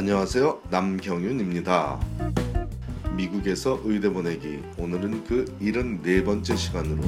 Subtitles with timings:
[0.00, 0.62] 안녕하세요.
[0.70, 2.00] 남경윤입니다.
[3.10, 7.02] 미국에서 의대 보내기 오늘은 그 74번째 시간으로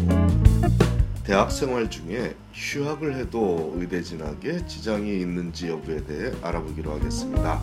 [1.24, 7.62] 대학 생활 중에 휴학을 해도 의대 진학에 지장이 있는지 여부에 대해 알아보기로 하겠습니다.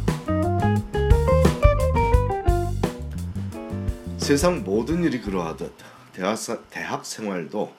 [4.18, 5.72] 세상 모든 일이 그러하듯
[6.14, 6.40] 대학,
[6.72, 7.72] 대학 생활도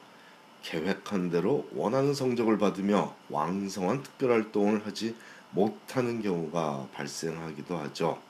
[0.63, 5.17] 계획한 대로 원하는 성적을 받으며 왕성한 특별 활동을 하지
[5.51, 8.21] 못하는 경우가 발생하기도 하죠.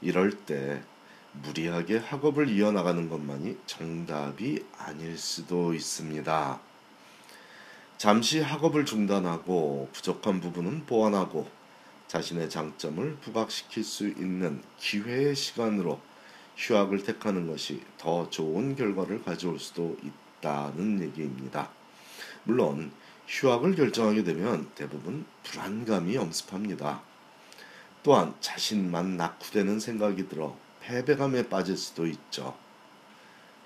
[0.00, 0.82] 이럴 때
[1.32, 6.60] 무리하게 학업을 이어나가는 것만이 정답이 아닐 수도 있습니다.
[7.96, 11.48] 잠시 학업을 중단하고 부족한 부분은 보완하고
[12.08, 16.00] 자신의 장점을 부각시킬 수 있는 기회의 시간으로
[16.56, 21.70] 휴학을 택하는 것이 더 좋은 결과를 가져올 수도 있다는 얘기입니다.
[22.44, 22.92] 물론
[23.32, 27.00] 휴학을 결정하게 되면 대부분 불안감이 엄습합니다.
[28.02, 32.54] 또한 자신만 낙후되는 생각이 들어 패배감에 빠질 수도 있죠.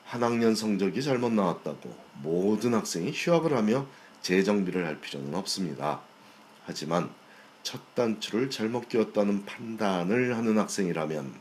[0.05, 3.87] 한 학년 성적이 잘못 나왔다고 모든 학생이 휴학을 하며
[4.23, 6.01] 재정비를 할 필요는 없습니다.
[6.65, 7.11] 하지만
[7.65, 11.35] 첫 단추를 잘못 끼웠다는 판단을 하는 학생이라면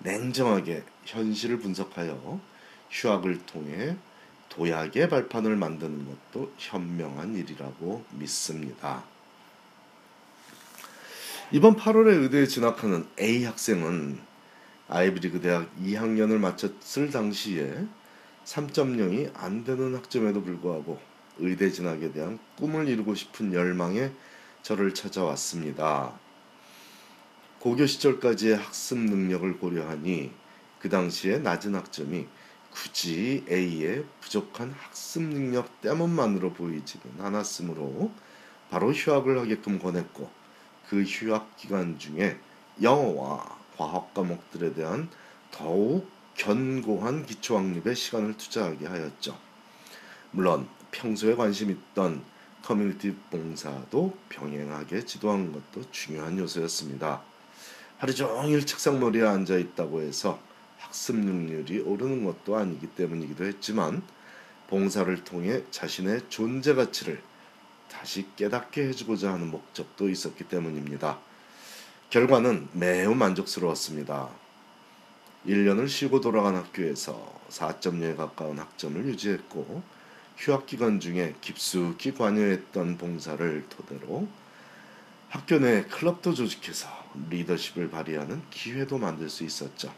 [0.00, 2.40] 냉정하게 현실을 분석하여
[2.90, 3.96] 휴학을 통해
[4.52, 9.02] 도약의 발판을 만드는 것도 현명한 일이라고 믿습니다.
[11.50, 14.20] 이번 8월에 의대에 진학하는 A 학생은
[14.88, 17.86] 아이비리그 대학 2학년을 마쳤을 당시에
[18.44, 21.00] 3.0이 안 되는 학점에도 불구하고
[21.38, 24.12] 의대 진학에 대한 꿈을 이루고 싶은 열망에
[24.62, 26.12] 저를 찾아왔습니다.
[27.60, 30.30] 고교 시절까지의 학습 능력을 고려하니
[30.78, 32.26] 그 당시에 낮은 학점이
[32.72, 38.10] 굳이 A의 부족한 학습 능력 때문만으로 보이지는 않았으므로
[38.70, 40.30] 바로 휴학을 하게끔 권했고
[40.88, 42.38] 그 휴학 기간 중에
[42.80, 45.08] 영어와 과학 과목들에 대한
[45.50, 49.38] 더욱 견고한 기초학습에 시간을 투자하게 하였죠.
[50.30, 52.24] 물론 평소에 관심 있던
[52.62, 57.22] 커뮤니티 봉사도 병행하게 지도한 것도 중요한 요소였습니다.
[57.98, 60.40] 하루 종일 책상머리에 앉아 있다고 해서
[60.92, 64.02] 학습 능률이 오르는 것도 아니기 때문이기도 했지만
[64.68, 67.22] 봉사를 통해 자신의 존재 가치를
[67.90, 71.18] 다시 깨닫게 해주고자 하는 목적도 있었기 때문입니다.
[72.10, 74.28] 결과는 매우 만족스러웠습니다.
[75.46, 79.82] 1년을 쉬고 돌아간 학교에서 4.0에 가까운 학점을 유지했고
[80.36, 84.28] 휴학 기간 중에 깊숙이 관여했던 봉사를 토대로
[85.30, 86.86] 학교 내 클럽도 조직해서
[87.30, 89.90] 리더십을 발휘하는 기회도 만들 수 있었죠.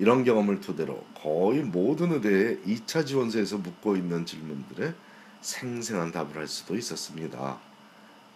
[0.00, 4.94] 이런 경험을 토대로 거의 모든 의대의 2차 지원서에서 묻고 있는 질문들에
[5.42, 7.58] 생생한 답을 할 수도 있었습니다.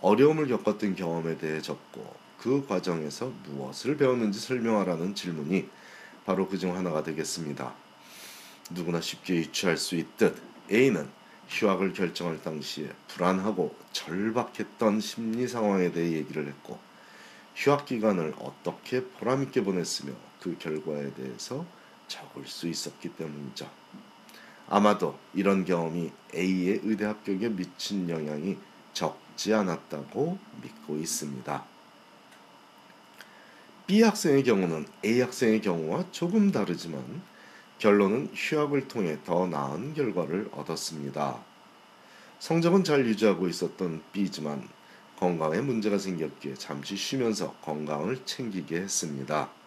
[0.03, 5.71] 어려움을 겪었던 경험에 대해 적고 그 과정에서 무엇을 배웠는지 설명하라는 질문이
[6.27, 7.73] 바로 그 중 하나가 되겠습니다.
[8.71, 10.37] 누구나 쉽게 유추할 수 있듯
[10.71, 11.09] A는
[11.49, 16.79] 휴학을 결정할 당시에 불안하고 절박했던 심리 상황에 대해 얘기를 했고
[17.55, 20.13] 휴학 기간을 어떻게 보람 있게 보냈으며
[20.45, 21.65] 그 결과에 대해서
[22.07, 23.67] 적을 수 있었기 때문이죠.
[24.69, 28.59] 아마도 이런 경험이 A의 의대 합격에 미친 영향이
[28.93, 31.65] 적지 않았다고 믿고 있습니다.
[33.87, 37.23] B 학생의 경우는 A 학생의 경우와 조금 다르지만
[37.79, 41.43] 결론은 휴학을 통해 더 나은 결과를 얻었습니다.
[42.39, 44.69] 성적은 잘 유지하고 있었던 B지만
[45.19, 49.64] 건강에 문제가 생겼기에 잠시 쉬면서 건강을 챙기게 했습니다.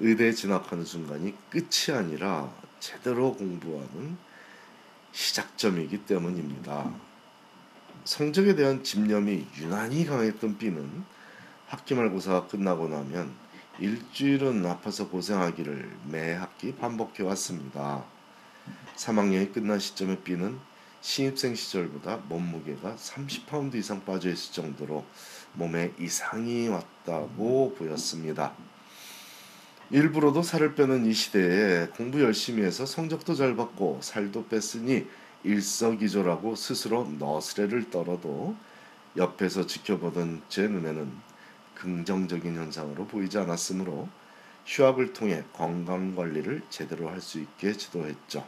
[0.00, 4.16] 의대에 진학하는 순간이 끝이 아니라 제대로 공부하는
[5.12, 6.92] 시작점이기 때문입니다.
[8.04, 11.04] 성적에 대한 집념이 유난히 강했던 B는
[11.66, 13.34] 학기말고사가 끝나고 나면
[13.80, 18.04] 일주일은 아파서 고생하기를 매 학기 반복해 왔습니다.
[18.96, 20.58] 3학년이 끝난 시점의 B는
[21.00, 25.04] 신입생 시절보다 몸무게가 30파운드 이상 빠져 있을 정도로
[25.54, 28.54] 몸에 이상이 왔다고 보였습니다.
[29.90, 35.06] 일부러도 살을 빼는 이 시대에 공부 열심히 해서 성적도 잘 받고 살도 뺐으니
[35.44, 38.54] 일석이조라고 스스로 너스레를 떨어도
[39.16, 41.10] 옆에서 지켜보던 제 눈에는
[41.74, 44.08] 긍정적인 현상으로 보이지 않았으므로
[44.66, 48.46] 휴학을 통해 건강 관리를 제대로 할 수 있게 지도했죠.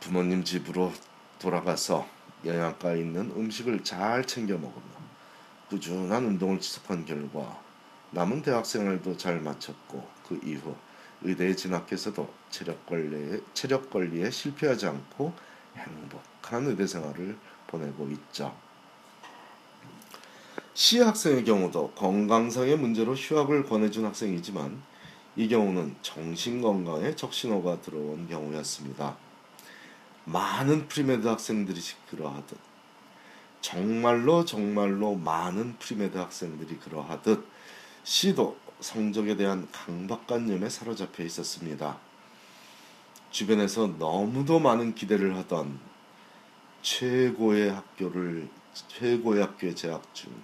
[0.00, 0.92] 부모님 집으로
[1.38, 2.08] 돌아가서
[2.44, 4.82] 영양가 있는 음식을 잘 챙겨 먹으며
[5.68, 7.69] 꾸준한 운동을 지속한 결과
[8.12, 10.74] 남은 대학 생활도 잘 마쳤고 그 이후
[11.22, 15.32] 의대에 진학해서도 체력 관리에 체력 관리에 실패하지 않고
[15.76, 17.36] 행복한 의대 생활을
[17.66, 18.54] 보내고 있죠.
[20.74, 24.82] C 학생의 경우도 건강상의 문제로 휴학을 권해준 학생이지만
[25.36, 29.16] 이 경우는 정신건강에 적신호가 들어온 경우였습니다.
[30.24, 31.80] 많은 premed 학생들이
[32.10, 32.58] 그러하듯
[33.60, 37.46] 정말로 정말로 많은 premed 학생들이 그러하듯
[38.12, 41.96] C도 성적에 대한 강박관념에 사로잡혀 있었습니다.
[43.30, 45.78] 주변에서 너무도 많은 기대를 하던
[46.82, 48.48] 최고의 학교를
[48.88, 50.36] 최고의 학교에 재학 중인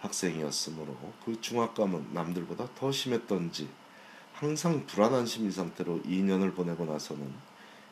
[0.00, 0.96] 학생이었으므로
[1.26, 3.68] 그 중압감은 남들보다 더 심했던지
[4.32, 7.30] 항상 불안한 심리 상태로 2년을 보내고 나서는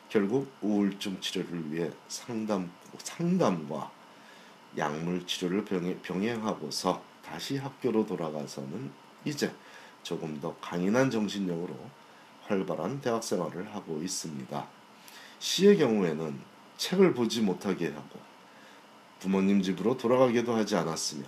[0.09, 3.91] 결국 우울증 치료를 위해 상담 상담과
[4.75, 8.89] 약물 치료를 병행, 병행하고서 다시 학교로 돌아가서는
[9.25, 9.53] 이제
[10.01, 11.75] 조금 더 강인한 정신력으로
[12.43, 14.67] 활발한 대학 생활을 하고 있습니다.
[15.39, 16.39] 시의 경우에는
[16.77, 18.19] 책을 보지 못하게 하고
[19.19, 21.25] 부모님 집으로 돌아가기도 하지 않았으며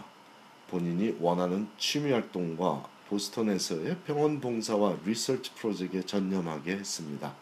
[0.69, 7.34] 본인이 원하는 취미 활동과 보스턴에서의 병원 봉사와 리서치 프로젝트에 전념하게 했습니다.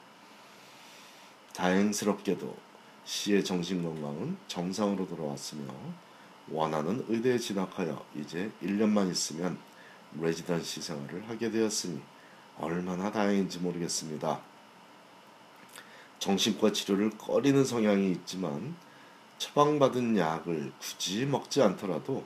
[1.53, 2.55] 다행스럽게도
[3.03, 5.73] 시의 정신 건강은 정상으로 돌아왔으며
[6.49, 9.57] 원하는 의대에 진학하여 이제 1년만 있으면
[10.19, 12.01] 레지던시 생활을 하게 되었으니
[12.59, 14.41] 얼마나 다행인지 모르겠습니다.
[16.19, 18.75] 정신과 치료를 꺼리는 성향이 있지만
[19.37, 22.25] 처방받은 약을 굳이 먹지 않더라도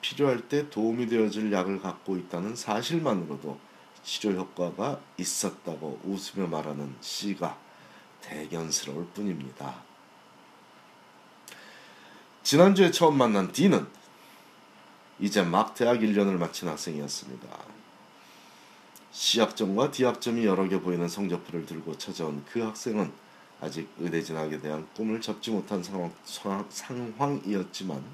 [0.00, 3.58] 필요할 때 도움이 되어줄 약을 갖고 있다는 사실만으로도
[4.02, 7.58] 치료 효과가 있었다고 웃으며 말하는 C가
[8.22, 9.85] 대견스러울 뿐입니다.
[12.46, 13.84] 지난주에 처음 만난 D는
[15.18, 17.48] 이제 막 대학 1년을 마친 학생이었습니다.
[19.10, 23.10] C학점과 D학점이 여러 개 보이는 성적표를 들고 찾아온 그 학생은
[23.60, 26.14] 아직 의대 진학에 대한 꿈을 접지 못한 상황,
[26.68, 28.04] 상황이었지만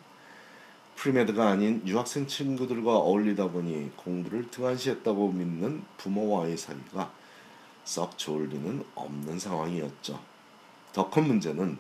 [0.96, 7.12] 프리메드가 아닌 유학생 친구들과 어울리다 보니 공부를 등한시했다고 믿는 부모와의 사이가
[7.84, 10.19] 썩 좋을 리는 없는 상황이었죠.
[10.94, 11.76] 더 큰 문제는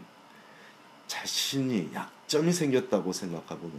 [1.06, 1.90] 자신이
[2.32, 3.74] 약점이 생겼다고 생각하고는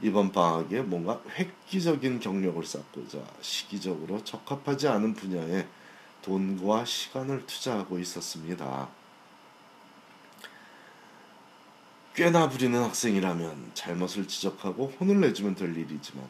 [0.00, 5.66] 이번 방학에 뭔가 획기적인 경력을 쌓고자 시기적으로 적합하지 않은 분야에
[6.22, 8.88] 돈과 시간을 투자하고 있었습니다.
[12.14, 16.24] 꽤나 부리는 학생이라면 잘못을 지적하고 혼을 내주면 될 일이지만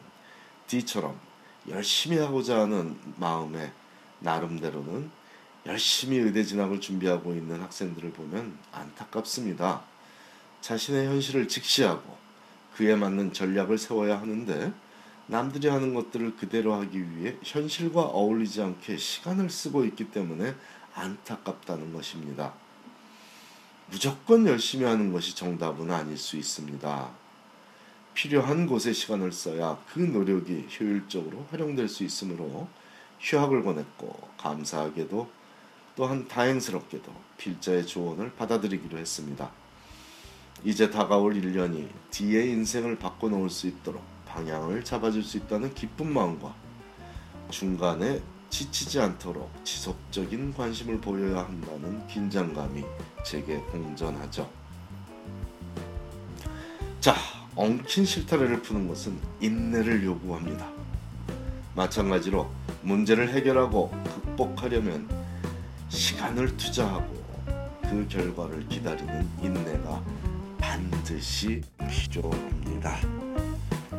[0.67, 1.19] D처럼
[1.67, 3.71] 열심히 하고자 하는 마음에
[4.19, 5.11] 나름대로는
[5.67, 9.88] 열심히 의대 진학을 준비하고 있는 학생들을 보면 안타깝습니다.
[10.61, 12.17] 자신의 현실을 직시하고
[12.75, 14.73] 그에 맞는 전략을 세워야 하는데
[15.27, 20.55] 남들이 하는 것들을 그대로 하기 위해 현실과 어울리지 않게 시간을 쓰고 있기 때문에
[20.95, 22.53] 안타깝다는 것입니다.
[23.89, 27.09] 무조건 열심히 하는 것이 정답은 아닐 수 있습니다.
[28.13, 32.67] 필요한 곳에 시간을 써야 그 노력이 효율적으로 활용될 수 있으므로
[33.19, 35.29] 휴학을 권했고 감사하게도
[35.95, 39.51] 또한 다행스럽게도 필자의 조언을 받아들이기로 했습니다.
[40.63, 46.53] 이제 다가올 1년이 D의 인생을 바꿔놓을 수 있도록 방향을 잡아줄 수 있다는 기쁜 마음과
[47.49, 52.83] 중간에 지치지 않도록 지속적인 관심을 보여야 한다는 긴장감이
[53.23, 54.49] 제게 공전하죠.
[56.99, 57.15] 자,
[57.55, 60.67] 엉킨 실타래를 푸는 것은 인내를 요구합니다.
[61.75, 62.49] 마찬가지로
[62.81, 65.07] 문제를 해결하고 극복하려면
[65.87, 67.19] 시간을 투자하고
[67.83, 70.03] 그 결과를 기다리는 인내가
[71.09, 72.99] 반드시 필요합니다.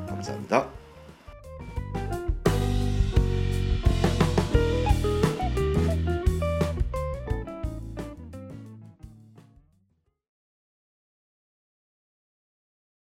[0.07, 0.80] 감사합니다.